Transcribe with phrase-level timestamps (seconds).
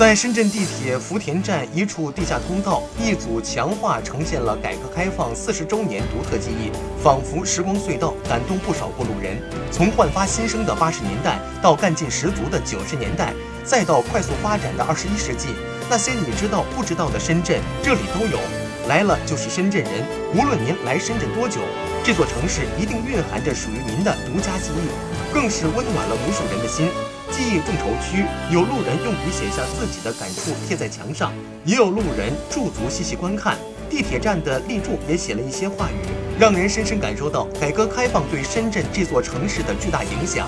[0.00, 6.72] 在深圳地铁福田站一处地下通道，一组强化呈现了改革开放四十周年独特记忆，
[7.04, 9.36] 仿佛时光隧道，感动不少过路人。
[9.70, 15.48] 从焕发新生的八十年代，到干劲十足的九十年代，再到快速发展的二十一世纪，
[15.90, 18.38] 那些你知道不知道的深圳，这里都有。
[18.88, 19.92] 来了就是深圳人，
[20.34, 21.60] 无论您来深圳多久，
[22.02, 26.88] 这座城市一定蕴含着属于您的独家记忆，更是温暖了无数人的心。
[27.40, 28.22] 记忆众筹区
[28.52, 31.32] 有路人用笔写下自己的感触贴在墙上，
[31.64, 33.56] 也有路人驻足细细观看。
[33.88, 35.94] 地铁站的立柱也写了一些话语，
[36.38, 40.46] 让人深深感受到改革开放对深圳这座城市的巨大影响。